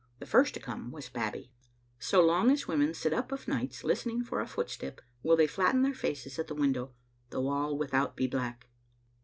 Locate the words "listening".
3.83-4.23